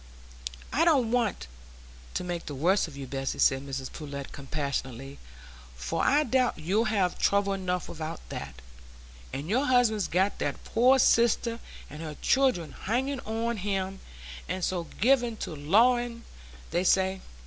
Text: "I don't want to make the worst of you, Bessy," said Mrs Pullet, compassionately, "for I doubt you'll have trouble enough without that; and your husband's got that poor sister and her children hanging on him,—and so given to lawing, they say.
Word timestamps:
"I 0.73 0.83
don't 0.83 1.11
want 1.11 1.45
to 2.15 2.23
make 2.23 2.47
the 2.47 2.55
worst 2.55 2.87
of 2.87 2.97
you, 2.97 3.05
Bessy," 3.05 3.37
said 3.37 3.61
Mrs 3.61 3.93
Pullet, 3.93 4.31
compassionately, 4.31 5.19
"for 5.75 6.03
I 6.03 6.23
doubt 6.23 6.57
you'll 6.57 6.85
have 6.85 7.19
trouble 7.19 7.53
enough 7.53 7.87
without 7.87 8.19
that; 8.29 8.63
and 9.31 9.47
your 9.47 9.67
husband's 9.67 10.07
got 10.07 10.39
that 10.39 10.63
poor 10.63 10.97
sister 10.97 11.59
and 11.87 12.01
her 12.01 12.15
children 12.19 12.71
hanging 12.71 13.19
on 13.19 13.57
him,—and 13.57 14.63
so 14.65 14.85
given 14.99 15.37
to 15.37 15.55
lawing, 15.55 16.23
they 16.71 16.83
say. 16.83 17.21